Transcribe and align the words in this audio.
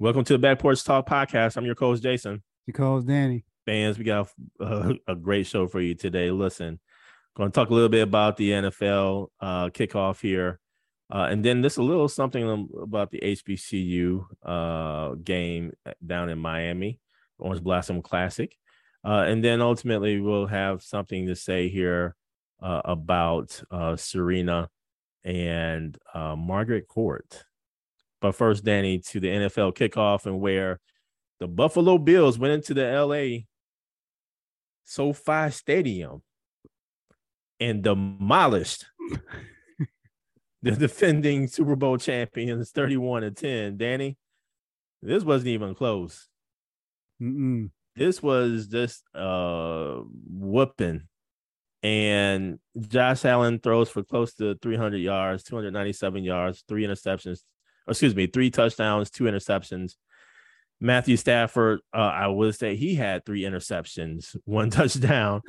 Welcome 0.00 0.22
to 0.26 0.34
the 0.34 0.38
Back 0.38 0.60
Porch 0.60 0.84
Talk 0.84 1.08
podcast. 1.08 1.56
I'm 1.56 1.64
your 1.64 1.74
co-host 1.74 2.04
Jason. 2.04 2.40
Your 2.66 2.74
co-host 2.74 3.08
Danny. 3.08 3.44
Fans, 3.66 3.98
we 3.98 4.04
got 4.04 4.28
a, 4.60 4.94
a 5.08 5.16
great 5.16 5.44
show 5.44 5.66
for 5.66 5.80
you 5.80 5.96
today. 5.96 6.30
Listen, 6.30 6.78
going 7.36 7.50
to 7.50 7.52
talk 7.52 7.70
a 7.70 7.74
little 7.74 7.88
bit 7.88 8.04
about 8.04 8.36
the 8.36 8.50
NFL 8.52 9.26
uh, 9.40 9.70
kickoff 9.70 10.20
here, 10.20 10.60
uh, 11.12 11.26
and 11.28 11.44
then 11.44 11.62
this 11.62 11.78
a 11.78 11.82
little 11.82 12.06
something 12.06 12.68
about 12.80 13.10
the 13.10 13.18
HBCU 13.18 14.24
uh, 14.44 15.16
game 15.16 15.72
down 16.06 16.28
in 16.28 16.38
Miami, 16.38 17.00
Orange 17.40 17.64
Blossom 17.64 18.00
Classic, 18.00 18.56
uh, 19.04 19.24
and 19.26 19.42
then 19.42 19.60
ultimately 19.60 20.20
we'll 20.20 20.46
have 20.46 20.80
something 20.80 21.26
to 21.26 21.34
say 21.34 21.68
here 21.68 22.14
uh, 22.62 22.82
about 22.84 23.60
uh, 23.72 23.96
Serena 23.96 24.70
and 25.24 25.98
Margaret 26.14 26.86
Court. 26.86 27.44
But 28.20 28.34
first, 28.34 28.64
Danny, 28.64 28.98
to 28.98 29.20
the 29.20 29.28
NFL 29.28 29.74
kickoff 29.74 30.26
and 30.26 30.40
where 30.40 30.80
the 31.38 31.46
Buffalo 31.46 31.98
Bills 31.98 32.38
went 32.38 32.54
into 32.54 32.74
the 32.74 32.90
LA 32.90 33.44
SoFi 34.84 35.50
Stadium 35.50 36.22
and 37.60 37.82
demolished 37.82 38.86
the 40.62 40.72
defending 40.72 41.46
Super 41.46 41.76
Bowl 41.76 41.96
champions 41.98 42.70
31 42.70 43.22
to 43.22 43.30
10. 43.30 43.76
Danny, 43.76 44.16
this 45.02 45.24
wasn't 45.24 45.48
even 45.48 45.74
close. 45.74 46.28
Mm-mm. 47.22 47.70
This 47.94 48.22
was 48.22 48.66
just 48.66 49.02
uh 49.14 50.00
whooping. 50.28 51.02
And 51.82 52.58
Josh 52.78 53.24
Allen 53.24 53.60
throws 53.60 53.88
for 53.88 54.02
close 54.02 54.34
to 54.34 54.56
300 54.56 54.96
yards, 54.96 55.44
297 55.44 56.24
yards, 56.24 56.64
three 56.66 56.84
interceptions, 56.84 57.40
excuse 57.88 58.14
me, 58.14 58.26
three 58.26 58.50
touchdowns, 58.50 59.10
two 59.10 59.24
interceptions. 59.24 59.94
Matthew 60.80 61.16
Stafford, 61.16 61.80
uh, 61.92 61.98
I 61.98 62.28
would 62.28 62.54
say 62.54 62.76
he 62.76 62.94
had 62.94 63.24
three 63.24 63.42
interceptions, 63.42 64.36
one 64.44 64.70
touchdown. 64.70 65.42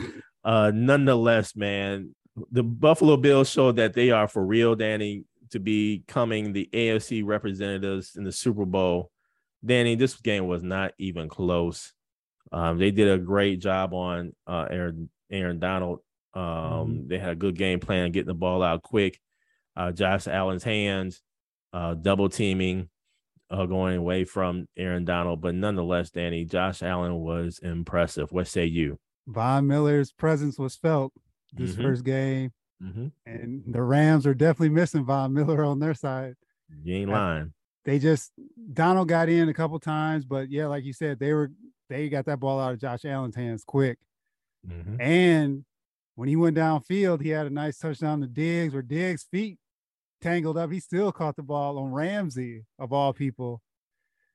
Uh, 0.43 0.71
nonetheless, 0.73 1.55
man, 1.55 2.15
the 2.51 2.63
Buffalo 2.63 3.17
Bills 3.17 3.49
showed 3.49 3.75
that 3.75 3.93
they 3.93 4.11
are 4.11 4.27
for 4.27 4.43
real, 4.43 4.75
Danny, 4.75 5.25
to 5.51 5.59
becoming 5.59 6.53
the 6.53 6.69
AFC 6.73 7.23
representatives 7.25 8.15
in 8.15 8.23
the 8.23 8.31
Super 8.31 8.65
Bowl. 8.65 9.11
Danny, 9.63 9.95
this 9.95 10.15
game 10.15 10.47
was 10.47 10.63
not 10.63 10.93
even 10.97 11.27
close. 11.27 11.93
Um, 12.51 12.77
they 12.77 12.91
did 12.91 13.09
a 13.09 13.17
great 13.21 13.59
job 13.59 13.93
on 13.93 14.33
uh, 14.47 14.67
Aaron 14.69 15.09
Aaron 15.29 15.59
Donald. 15.59 15.99
Um, 16.33 16.43
mm-hmm. 16.43 17.07
They 17.07 17.19
had 17.19 17.31
a 17.31 17.35
good 17.35 17.55
game 17.55 17.79
plan, 17.79 18.11
getting 18.11 18.27
the 18.27 18.33
ball 18.33 18.63
out 18.63 18.81
quick. 18.81 19.19
Uh, 19.75 19.91
Josh 19.91 20.27
Allen's 20.27 20.63
hands 20.63 21.21
uh, 21.73 21.93
double 21.95 22.29
teaming, 22.29 22.89
uh, 23.49 23.65
going 23.65 23.97
away 23.97 24.23
from 24.23 24.67
Aaron 24.77 25.05
Donald. 25.05 25.41
But 25.41 25.55
nonetheless, 25.55 26.09
Danny, 26.09 26.45
Josh 26.45 26.81
Allen 26.83 27.19
was 27.19 27.59
impressive. 27.59 28.31
What 28.31 28.47
say 28.47 28.65
you? 28.65 28.99
Von 29.27 29.67
Miller's 29.67 30.11
presence 30.11 30.57
was 30.57 30.75
felt 30.75 31.13
this 31.53 31.71
mm-hmm. 31.71 31.81
first 31.81 32.03
game. 32.03 32.51
Mm-hmm. 32.81 33.07
And 33.25 33.63
the 33.67 33.81
Rams 33.81 34.25
are 34.25 34.33
definitely 34.33 34.69
missing 34.69 35.05
Von 35.05 35.33
Miller 35.33 35.63
on 35.63 35.79
their 35.79 35.93
side. 35.93 36.35
You 36.83 36.95
ain't 36.95 37.11
lying. 37.11 37.53
They 37.85 37.99
just 37.99 38.31
Donald 38.73 39.07
got 39.07 39.29
in 39.29 39.49
a 39.49 39.53
couple 39.53 39.79
times, 39.79 40.25
but 40.25 40.49
yeah, 40.49 40.67
like 40.67 40.83
you 40.83 40.93
said, 40.93 41.19
they 41.19 41.33
were 41.33 41.51
they 41.89 42.07
got 42.07 42.25
that 42.25 42.39
ball 42.39 42.59
out 42.59 42.73
of 42.73 42.79
Josh 42.79 43.03
Allen's 43.03 43.35
hands 43.35 43.63
quick. 43.65 43.97
Mm-hmm. 44.67 45.01
And 45.01 45.65
when 46.15 46.29
he 46.29 46.35
went 46.35 46.57
downfield, 46.57 47.21
he 47.21 47.29
had 47.29 47.47
a 47.47 47.49
nice 47.49 47.77
touchdown 47.77 48.21
to 48.21 48.27
Diggs, 48.27 48.73
where 48.73 48.83
Diggs' 48.83 49.23
feet 49.23 49.57
tangled 50.21 50.57
up. 50.57 50.71
He 50.71 50.79
still 50.79 51.11
caught 51.11 51.35
the 51.35 51.43
ball 51.43 51.77
on 51.77 51.91
Ramsey 51.91 52.65
of 52.77 52.93
all 52.93 53.13
people 53.13 53.61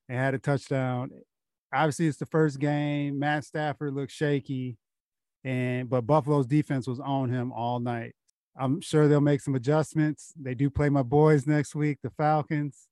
and 0.08 0.18
had 0.18 0.34
a 0.34 0.38
touchdown. 0.38 1.10
Obviously, 1.72 2.06
it's 2.06 2.18
the 2.18 2.26
first 2.26 2.58
game. 2.58 3.18
Matt 3.18 3.44
Stafford 3.44 3.94
looked 3.94 4.12
shaky, 4.12 4.76
and 5.42 5.88
but 5.88 6.02
Buffalo's 6.02 6.46
defense 6.46 6.86
was 6.86 7.00
on 7.00 7.30
him 7.30 7.52
all 7.52 7.80
night. 7.80 8.14
I'm 8.56 8.80
sure 8.80 9.08
they'll 9.08 9.20
make 9.20 9.40
some 9.40 9.56
adjustments. 9.56 10.32
They 10.40 10.54
do 10.54 10.70
play 10.70 10.88
my 10.88 11.02
boys 11.02 11.46
next 11.46 11.74
week, 11.74 11.98
the 12.02 12.10
Falcons. 12.10 12.86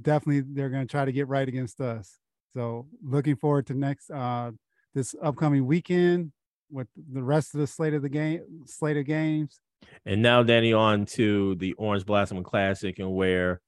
Definitely, 0.00 0.44
they're 0.54 0.70
going 0.70 0.86
to 0.86 0.90
try 0.90 1.04
to 1.04 1.12
get 1.12 1.26
right 1.26 1.48
against 1.48 1.80
us. 1.80 2.18
So, 2.54 2.86
looking 3.02 3.36
forward 3.36 3.66
to 3.66 3.74
next 3.74 4.10
uh 4.10 4.52
this 4.94 5.14
upcoming 5.22 5.66
weekend 5.66 6.32
with 6.70 6.88
the 7.12 7.22
rest 7.22 7.54
of 7.54 7.60
the 7.60 7.66
slate 7.66 7.94
of 7.94 8.02
the 8.02 8.08
game 8.08 8.42
slate 8.66 8.96
of 8.96 9.04
games. 9.04 9.60
And 10.04 10.22
now, 10.22 10.42
Danny, 10.42 10.72
on 10.72 11.06
to 11.06 11.54
the 11.56 11.74
Orange 11.74 12.06
Blossom 12.06 12.42
Classic, 12.42 12.98
and 12.98 13.14
where 13.14 13.60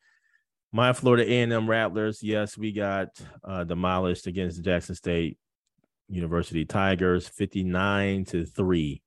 my 0.73 0.93
Florida 0.93 1.31
A&M 1.31 1.69
Rattlers, 1.69 2.23
yes, 2.23 2.57
we 2.57 2.73
got 2.73 3.09
uh, 3.45 3.65
demolished 3.65 4.27
against 4.27 4.57
the 4.57 4.63
Jackson 4.63 4.95
State 4.95 5.39
University 6.09 6.65
Tigers, 6.65 7.29
fifty-nine 7.29 8.25
to 8.27 8.45
three. 8.45 9.03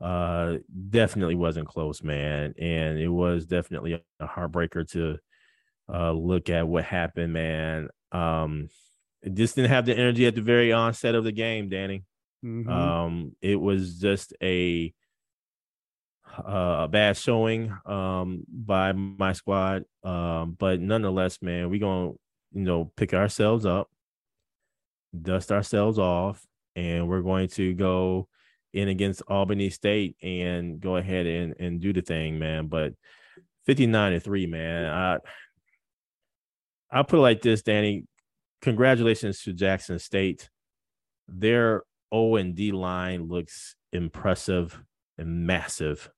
Uh, 0.00 0.56
definitely 0.90 1.34
wasn't 1.34 1.68
close, 1.68 2.02
man, 2.02 2.54
and 2.58 2.98
it 2.98 3.08
was 3.08 3.46
definitely 3.46 4.02
a 4.20 4.26
heartbreaker 4.26 4.88
to 4.90 5.18
uh, 5.92 6.12
look 6.12 6.50
at 6.50 6.66
what 6.66 6.84
happened, 6.84 7.32
man. 7.32 7.88
Um, 8.12 8.68
it 9.22 9.34
just 9.34 9.56
didn't 9.56 9.70
have 9.70 9.86
the 9.86 9.96
energy 9.96 10.26
at 10.26 10.34
the 10.34 10.42
very 10.42 10.72
onset 10.72 11.14
of 11.14 11.24
the 11.24 11.32
game, 11.32 11.68
Danny. 11.68 12.04
Mm-hmm. 12.44 12.68
Um, 12.68 13.32
it 13.40 13.56
was 13.56 13.98
just 13.98 14.34
a 14.42 14.92
a 16.38 16.88
bad 16.90 17.16
showing 17.16 17.76
um, 17.86 18.44
by 18.48 18.92
my 18.92 19.32
squad. 19.32 19.84
Um, 20.02 20.56
but 20.58 20.80
nonetheless, 20.80 21.40
man, 21.42 21.70
we're 21.70 21.80
going 21.80 22.12
to, 22.12 22.18
you 22.52 22.64
know, 22.64 22.92
pick 22.96 23.14
ourselves 23.14 23.66
up, 23.66 23.90
dust 25.20 25.52
ourselves 25.52 25.98
off, 25.98 26.44
and 26.76 27.08
we're 27.08 27.22
going 27.22 27.48
to 27.48 27.74
go 27.74 28.28
in 28.72 28.88
against 28.88 29.22
Albany 29.28 29.70
State 29.70 30.16
and 30.22 30.80
go 30.80 30.96
ahead 30.96 31.26
and, 31.26 31.54
and 31.58 31.80
do 31.80 31.92
the 31.92 32.02
thing, 32.02 32.38
man. 32.38 32.66
But 32.66 32.94
59 33.66 34.12
to 34.12 34.20
3, 34.20 34.46
man. 34.46 34.86
I 34.86 35.18
I'll 36.90 37.04
put 37.04 37.18
it 37.18 37.22
like 37.22 37.42
this, 37.42 37.62
Danny. 37.62 38.06
Congratulations 38.62 39.42
to 39.42 39.52
Jackson 39.52 39.98
State. 39.98 40.48
Their 41.26 41.82
O 42.12 42.36
and 42.36 42.54
D 42.54 42.70
line 42.70 43.26
looks 43.26 43.74
impressive 43.92 44.80
and 45.18 45.46
massive 45.46 46.10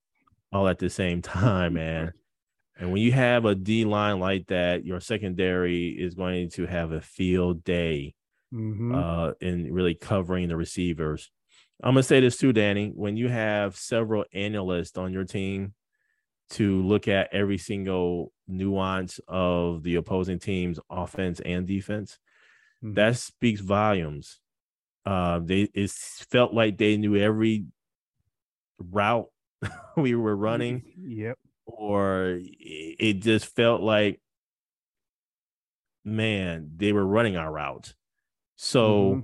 all 0.57 0.69
at 0.69 0.79
the 0.79 0.91
same 0.91 1.23
time, 1.23 1.75
man. 1.85 2.13
And 2.79 2.93
when 2.93 3.01
you 3.01 3.13
have 3.13 3.45
a 3.45 3.55
D 3.55 3.85
line 3.85 4.21
like 4.21 4.49
that, 4.49 4.85
your 4.85 5.01
secondary 5.01 5.89
is 5.89 6.15
going 6.15 6.51
to 6.51 6.67
have 6.67 6.93
a 6.93 7.01
field 7.01 7.65
day 7.65 8.15
mm-hmm. 8.53 8.95
uh, 8.95 9.33
in 9.41 9.73
really 9.73 9.95
covering 9.95 10.49
the 10.49 10.57
receivers. 10.57 11.31
I'm 11.83 11.95
gonna 11.95 12.03
say 12.03 12.21
this 12.21 12.37
too, 12.37 12.53
Danny. 12.53 12.93
When 12.95 13.17
you 13.17 13.29
have 13.29 13.77
several 13.77 14.25
analysts 14.33 14.97
on 14.99 15.13
your 15.13 15.25
team 15.25 15.75
to 16.51 16.83
look 16.83 17.09
at 17.09 17.33
every 17.33 17.59
single 17.59 18.33
nuance 18.47 19.21
of 19.27 19.83
the 19.83 19.97
opposing 19.97 20.39
team's 20.39 20.79
offense 20.91 21.41
and 21.41 21.67
defense, 21.67 22.19
mm-hmm. 22.83 22.95
that 22.95 23.17
speaks 23.17 23.61
volumes. 23.61 24.39
Uh, 25.05 25.41
they 25.43 25.69
it 25.73 25.91
felt 25.91 26.53
like 26.53 26.77
they 26.79 26.97
knew 26.97 27.17
every 27.17 27.67
route 28.79 29.29
we 29.97 30.15
were 30.15 30.37
running. 30.37 30.83
Yep. 30.99 31.39
Or 31.67 32.39
it 32.41 33.15
just 33.15 33.47
felt 33.57 33.83
like, 33.83 34.21
man, 36.05 36.71
they 36.77 36.93
were 36.93 37.05
running 37.05 37.37
our 37.37 37.51
route. 37.51 37.95
So 38.57 38.91
mm-hmm. 39.11 39.21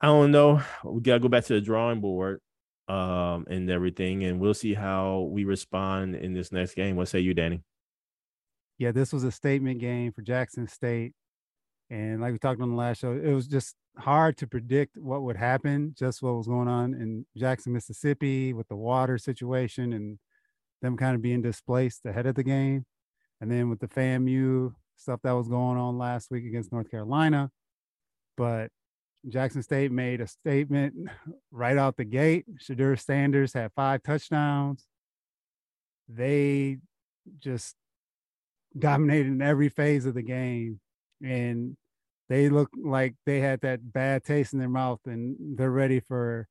I 0.00 0.06
don't 0.06 0.32
know. 0.32 0.60
We 0.84 1.00
gotta 1.00 1.20
go 1.20 1.28
back 1.28 1.44
to 1.44 1.54
the 1.54 1.60
drawing 1.60 2.00
board 2.00 2.40
um 2.88 3.46
and 3.48 3.68
everything, 3.70 4.24
and 4.24 4.40
we'll 4.40 4.54
see 4.54 4.74
how 4.74 5.28
we 5.32 5.44
respond 5.44 6.14
in 6.14 6.34
this 6.34 6.52
next 6.52 6.74
game. 6.74 6.96
What 6.96 7.08
say 7.08 7.20
you, 7.20 7.34
Danny? 7.34 7.62
Yeah, 8.78 8.92
this 8.92 9.12
was 9.12 9.24
a 9.24 9.30
statement 9.30 9.80
game 9.80 10.12
for 10.12 10.22
Jackson 10.22 10.68
State. 10.68 11.14
And 11.88 12.20
like 12.20 12.32
we 12.32 12.38
talked 12.38 12.60
on 12.60 12.70
the 12.70 12.76
last 12.76 13.00
show, 13.00 13.12
it 13.12 13.32
was 13.32 13.46
just 13.46 13.74
hard 13.96 14.36
to 14.38 14.46
predict 14.46 14.96
what 14.96 15.22
would 15.22 15.36
happen, 15.36 15.94
just 15.96 16.22
what 16.22 16.34
was 16.34 16.48
going 16.48 16.68
on 16.68 16.94
in 16.94 17.24
Jackson, 17.36 17.72
Mississippi 17.72 18.52
with 18.52 18.68
the 18.68 18.76
water 18.76 19.18
situation 19.18 19.92
and 19.92 20.18
them 20.82 20.96
kind 20.96 21.14
of 21.14 21.22
being 21.22 21.42
displaced 21.42 22.04
ahead 22.04 22.26
of 22.26 22.34
the 22.34 22.42
game. 22.42 22.84
And 23.40 23.50
then 23.50 23.70
with 23.70 23.80
the 23.80 23.88
FAMU 23.88 24.74
stuff 24.96 25.20
that 25.22 25.32
was 25.32 25.48
going 25.48 25.78
on 25.78 25.98
last 25.98 26.30
week 26.30 26.44
against 26.44 26.72
North 26.72 26.90
Carolina. 26.90 27.50
But 28.36 28.70
Jackson 29.28 29.62
State 29.62 29.92
made 29.92 30.20
a 30.20 30.26
statement 30.26 30.94
right 31.50 31.76
out 31.76 31.96
the 31.96 32.04
gate. 32.04 32.46
Shedeur 32.58 32.98
Sanders 32.98 33.52
had 33.52 33.72
five 33.74 34.02
touchdowns. 34.02 34.86
They 36.08 36.78
just 37.38 37.74
dominated 38.78 39.28
in 39.28 39.42
every 39.42 39.68
phase 39.68 40.06
of 40.06 40.14
the 40.14 40.22
game. 40.22 40.80
And 41.22 41.76
they 42.28 42.48
look 42.48 42.70
like 42.76 43.14
they 43.24 43.40
had 43.40 43.60
that 43.60 43.92
bad 43.92 44.24
taste 44.24 44.52
in 44.52 44.58
their 44.58 44.68
mouth 44.68 45.00
and 45.06 45.56
they're 45.56 45.70
ready 45.70 46.00
for 46.00 46.48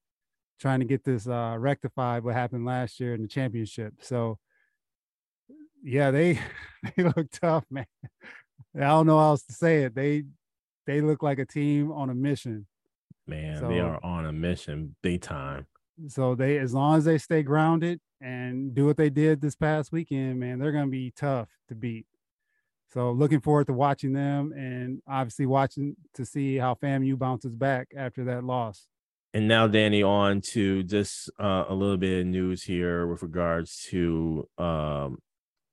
trying 0.59 0.79
to 0.79 0.85
get 0.85 1.03
this 1.03 1.27
uh, 1.27 1.56
rectified 1.59 2.23
what 2.23 2.33
happened 2.33 2.65
last 2.65 3.00
year 3.00 3.13
in 3.13 3.21
the 3.21 3.27
championship. 3.27 3.95
So 4.01 4.39
yeah, 5.83 6.12
they 6.12 6.39
they 6.95 7.03
look 7.03 7.29
tough, 7.31 7.65
man. 7.69 7.85
I 8.75 8.79
don't 8.79 9.07
know 9.07 9.19
how 9.19 9.29
else 9.29 9.44
to 9.44 9.53
say 9.53 9.83
it. 9.83 9.95
They 9.95 10.23
they 10.85 11.01
look 11.01 11.23
like 11.23 11.39
a 11.39 11.45
team 11.45 11.91
on 11.91 12.09
a 12.09 12.15
mission. 12.15 12.67
Man, 13.27 13.59
so, 13.59 13.67
they 13.67 13.79
are 13.79 14.00
on 14.03 14.25
a 14.25 14.31
mission 14.31 14.95
big 15.01 15.21
time. 15.21 15.65
So 16.07 16.35
they 16.35 16.57
as 16.57 16.73
long 16.73 16.97
as 16.97 17.06
they 17.06 17.17
stay 17.17 17.44
grounded 17.44 18.00
and 18.21 18.73
do 18.73 18.85
what 18.85 18.97
they 18.97 19.09
did 19.09 19.41
this 19.41 19.56
past 19.56 19.91
weekend, 19.91 20.39
man, 20.39 20.59
they're 20.59 20.71
gonna 20.71 20.88
be 20.88 21.12
tough 21.12 21.50
to 21.69 21.75
beat. 21.75 22.06
So 22.95 23.12
looking 23.12 23.42
forward 23.42 23.68
to 23.68 23.74
watching 23.74 24.13
them 24.13 24.53
and 24.53 25.01
obviously 25.06 25.45
watching 25.45 25.97
to 26.13 26.25
see 26.25 26.56
how 26.56 26.75
FAMU 26.75 27.19
bounces 27.19 27.53
back 27.53 27.89
after 27.95 28.24
that 28.24 28.45
loss. 28.45 28.88
And 29.33 29.50
now, 29.50 29.68
Danny, 29.68 30.01
on 30.01 30.39
to 30.53 30.81
just 30.81 31.30
uh, 31.38 31.65
a 31.68 31.74
little 31.75 31.97
bit 31.97 32.21
of 32.21 32.27
news 32.27 32.63
here 32.63 33.06
with 33.06 33.21
regards 33.21 33.86
to 33.89 34.47
um, 34.57 35.18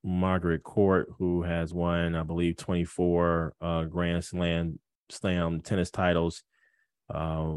Margaret 0.03 0.65
Court, 0.65 1.11
who 1.17 1.43
has 1.43 1.73
won, 1.73 2.17
I 2.17 2.25
believe, 2.25 2.57
24 2.57 3.55
uh, 3.61 3.85
Grand 3.85 4.25
Slam 4.25 4.81
Slam 5.09 5.61
tennis 5.61 5.93
titles 5.93 6.43
uh, 7.15 7.55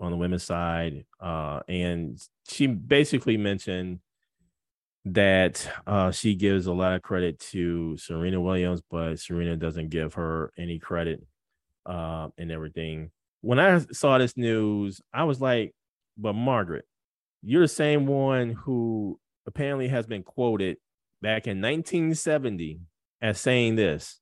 on 0.00 0.10
the 0.10 0.16
women's 0.16 0.44
side, 0.44 1.04
uh, 1.20 1.60
and 1.68 2.18
she 2.48 2.66
basically 2.66 3.36
mentioned 3.36 3.98
that 5.06 5.68
uh, 5.86 6.10
she 6.10 6.34
gives 6.34 6.66
a 6.66 6.72
lot 6.72 6.94
of 6.94 7.02
credit 7.02 7.38
to 7.38 7.96
Serena 7.96 8.40
Williams, 8.40 8.82
but 8.90 9.20
Serena 9.20 9.56
doesn't 9.56 9.90
give 9.90 10.14
her 10.14 10.52
any 10.58 10.80
credit 10.80 11.24
uh, 11.86 12.28
and 12.36 12.50
everything. 12.50 13.10
When 13.40 13.60
I 13.60 13.78
saw 13.92 14.18
this 14.18 14.36
news, 14.36 15.00
I 15.14 15.24
was 15.24 15.40
like, 15.40 15.74
"But 16.18 16.32
Margaret, 16.32 16.84
you're 17.42 17.62
the 17.62 17.68
same 17.68 18.06
one 18.06 18.50
who 18.50 19.20
apparently 19.46 19.88
has 19.88 20.06
been 20.06 20.24
quoted 20.24 20.78
back 21.22 21.46
in 21.46 21.60
1970 21.60 22.80
as 23.22 23.40
saying 23.40 23.76
this 23.76 24.20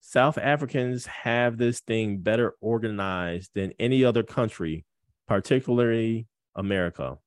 South 0.00 0.38
Africans 0.38 1.06
have 1.06 1.58
this 1.58 1.80
thing 1.80 2.18
better 2.18 2.54
organized 2.60 3.50
than 3.54 3.72
any 3.80 4.04
other 4.04 4.22
country, 4.22 4.84
particularly 5.26 6.28
America. 6.54 7.18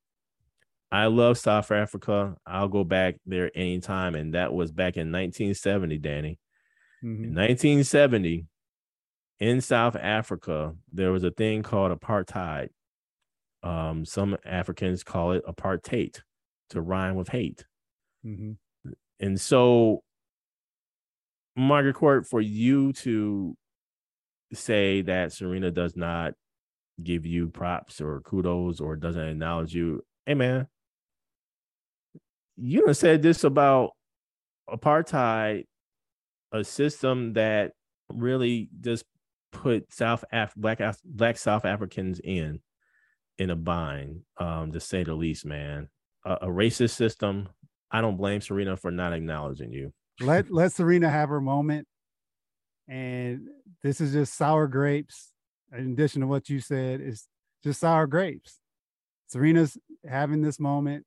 I 0.93 1.07
love 1.07 1.39
South 1.39 1.71
Africa. 1.71 2.35
I'll 2.45 2.67
go 2.67 2.83
back 2.83 3.15
there 3.25 3.49
anytime. 3.55 4.13
And 4.13 4.35
that 4.35 4.53
was 4.53 4.71
back 4.71 4.95
in 4.95 5.11
1970, 5.11 5.97
Danny. 5.97 6.39
Mm-hmm. 7.03 7.23
In 7.23 7.29
1970, 7.33 8.45
in 9.39 9.61
South 9.61 9.95
Africa, 9.95 10.75
there 10.91 11.11
was 11.11 11.23
a 11.23 11.31
thing 11.31 11.63
called 11.63 11.99
apartheid. 11.99 12.69
Um, 13.63 14.05
some 14.05 14.37
Africans 14.45 15.03
call 15.03 15.31
it 15.31 15.43
apartheid 15.47 16.21
to 16.69 16.81
rhyme 16.81 17.15
with 17.15 17.29
hate. 17.29 17.65
Mm-hmm. 18.23 18.51
And 19.19 19.41
so, 19.41 20.03
Margaret 21.55 21.95
Court, 21.95 22.27
for 22.27 22.39
you 22.39 22.93
to 22.93 23.57
say 24.53 25.01
that 25.01 25.33
Serena 25.33 25.71
does 25.71 25.95
not 25.95 26.33
give 27.03 27.25
you 27.25 27.49
props 27.49 27.99
or 27.99 28.21
kudos 28.21 28.79
or 28.79 28.95
doesn't 28.95 29.27
acknowledge 29.27 29.73
you, 29.73 30.03
hey 30.27 30.35
man, 30.35 30.67
you 32.57 32.87
have 32.87 32.97
said 32.97 33.21
this 33.21 33.43
about 33.43 33.91
apartheid, 34.69 35.65
a 36.51 36.63
system 36.63 37.33
that 37.33 37.71
really 38.09 38.69
just 38.79 39.05
put 39.51 39.91
South 39.91 40.23
Af- 40.31 40.55
black 40.55 40.79
Af- 40.79 41.01
black 41.03 41.37
South 41.37 41.65
Africans 41.65 42.19
in 42.23 42.59
in 43.37 43.49
a 43.49 43.55
bind, 43.55 44.21
um, 44.37 44.71
to 44.71 44.79
say 44.79 45.03
the 45.03 45.15
least, 45.15 45.45
man. 45.45 45.89
A, 46.25 46.33
a 46.33 46.47
racist 46.47 46.91
system. 46.91 47.49
I 47.91 48.01
don't 48.01 48.17
blame 48.17 48.41
Serena 48.41 48.77
for 48.77 48.91
not 48.91 49.13
acknowledging 49.13 49.71
you. 49.71 49.93
Let 50.19 50.51
let 50.51 50.71
Serena 50.73 51.09
have 51.09 51.29
her 51.29 51.41
moment. 51.41 51.87
And 52.87 53.47
this 53.81 54.01
is 54.01 54.13
just 54.13 54.35
sour 54.35 54.67
grapes. 54.67 55.31
In 55.75 55.93
addition 55.93 56.21
to 56.21 56.27
what 56.27 56.49
you 56.49 56.59
said, 56.59 57.01
is 57.01 57.27
just 57.63 57.79
sour 57.79 58.07
grapes. 58.07 58.59
Serena's 59.27 59.77
having 60.07 60.41
this 60.41 60.59
moment. 60.59 61.05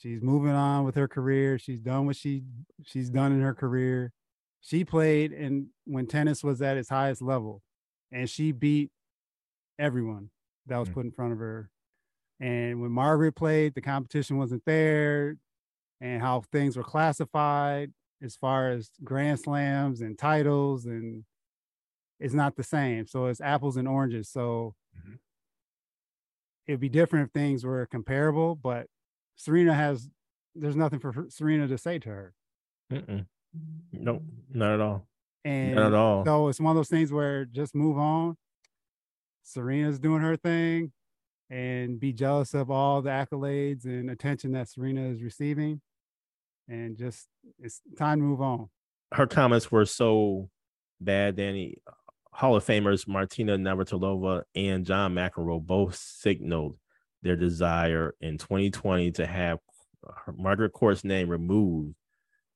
She's 0.00 0.22
moving 0.22 0.52
on 0.52 0.84
with 0.84 0.94
her 0.94 1.08
career. 1.08 1.58
She's 1.58 1.80
done 1.80 2.06
what 2.06 2.16
she 2.16 2.44
she's 2.84 3.10
done 3.10 3.32
in 3.32 3.40
her 3.40 3.54
career. 3.54 4.12
She 4.60 4.84
played 4.84 5.32
and 5.32 5.66
when 5.84 6.06
tennis 6.06 6.44
was 6.44 6.62
at 6.62 6.76
its 6.76 6.88
highest 6.88 7.20
level, 7.20 7.62
and 8.12 8.30
she 8.30 8.52
beat 8.52 8.90
everyone 9.78 10.30
that 10.66 10.78
was 10.78 10.88
mm. 10.88 10.94
put 10.94 11.04
in 11.04 11.10
front 11.10 11.32
of 11.32 11.38
her. 11.38 11.70
And 12.40 12.80
when 12.80 12.92
Margaret 12.92 13.32
played, 13.32 13.74
the 13.74 13.80
competition 13.80 14.38
wasn't 14.38 14.64
there, 14.64 15.36
and 16.00 16.22
how 16.22 16.42
things 16.52 16.76
were 16.76 16.84
classified 16.84 17.92
as 18.22 18.36
far 18.36 18.70
as 18.70 18.90
grand 19.02 19.40
slams 19.40 20.00
and 20.00 20.16
titles, 20.16 20.86
and 20.86 21.24
it's 22.20 22.34
not 22.34 22.56
the 22.56 22.62
same. 22.62 23.06
So 23.06 23.26
it's 23.26 23.40
apples 23.40 23.76
and 23.76 23.88
oranges. 23.88 24.28
So 24.28 24.74
mm-hmm. 24.96 25.14
it'd 26.68 26.80
be 26.80 26.88
different 26.88 27.26
if 27.26 27.32
things 27.32 27.64
were 27.64 27.86
comparable, 27.86 28.54
but 28.54 28.86
Serena 29.38 29.72
has 29.72 30.10
there's 30.54 30.76
nothing 30.76 30.98
for 30.98 31.26
Serena 31.30 31.66
to 31.68 31.78
say 31.78 31.98
to 32.00 32.08
her. 32.08 32.34
Mm-mm. 32.92 33.24
Nope, 33.92 34.22
not 34.52 34.74
at 34.74 34.80
all. 34.80 35.06
And 35.44 35.76
not 35.76 35.86
at 35.86 35.94
all. 35.94 36.24
So 36.24 36.48
it's 36.48 36.60
one 36.60 36.72
of 36.72 36.76
those 36.76 36.88
things 36.88 37.12
where 37.12 37.44
just 37.46 37.74
move 37.74 37.96
on. 37.96 38.36
Serena's 39.44 39.98
doing 39.98 40.20
her 40.20 40.36
thing 40.36 40.92
and 41.48 41.98
be 41.98 42.12
jealous 42.12 42.52
of 42.52 42.70
all 42.70 43.00
the 43.00 43.10
accolades 43.10 43.84
and 43.84 44.10
attention 44.10 44.52
that 44.52 44.68
Serena 44.68 45.08
is 45.08 45.22
receiving. 45.22 45.80
And 46.68 46.96
just 46.98 47.28
it's 47.58 47.80
time 47.96 48.18
to 48.18 48.24
move 48.24 48.42
on. 48.42 48.68
Her 49.14 49.26
comments 49.26 49.70
were 49.70 49.86
so 49.86 50.50
bad, 51.00 51.36
Danny. 51.36 51.78
Hall 52.32 52.56
of 52.56 52.64
Famers 52.64 53.08
Martina 53.08 53.56
Navratilova 53.56 54.42
and 54.54 54.84
John 54.84 55.14
McEnroe 55.14 55.64
both 55.64 55.94
signaled 55.94 56.76
their 57.22 57.36
desire 57.36 58.14
in 58.20 58.38
2020 58.38 59.12
to 59.12 59.26
have 59.26 59.58
Margaret 60.36 60.72
Court's 60.72 61.04
name 61.04 61.28
removed 61.28 61.94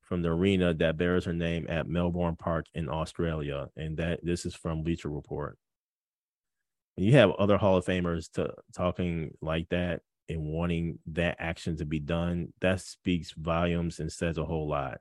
from 0.02 0.22
the 0.22 0.28
arena 0.28 0.74
that 0.74 0.96
bears 0.96 1.24
her 1.24 1.32
name 1.32 1.66
at 1.68 1.88
Melbourne 1.88 2.36
Park 2.36 2.66
in 2.74 2.88
Australia. 2.88 3.68
And 3.76 3.96
that 3.96 4.20
this 4.22 4.44
is 4.44 4.54
from 4.54 4.82
Bleacher 4.82 5.08
Report. 5.08 5.58
you 6.96 7.12
have 7.12 7.30
other 7.32 7.56
Hall 7.56 7.76
of 7.76 7.86
Famers 7.86 8.30
to, 8.32 8.52
talking 8.74 9.36
like 9.40 9.68
that 9.70 10.02
and 10.28 10.42
wanting 10.44 10.98
that 11.06 11.36
action 11.38 11.76
to 11.78 11.84
be 11.84 11.98
done, 11.98 12.52
that 12.60 12.80
speaks 12.80 13.32
volumes 13.32 14.00
and 14.00 14.12
says 14.12 14.38
a 14.38 14.44
whole 14.44 14.68
lot. 14.68 14.98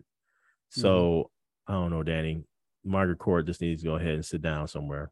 So 0.70 1.30
mm-hmm. 1.68 1.72
I 1.72 1.76
don't 1.76 1.92
know, 1.92 2.04
Danny. 2.04 2.44
Margaret 2.84 3.20
Court 3.20 3.46
just 3.46 3.62
needs 3.62 3.82
to 3.82 3.90
go 3.90 3.96
ahead 3.96 4.16
and 4.16 4.26
sit 4.26 4.42
down 4.42 4.68
somewhere. 4.68 5.12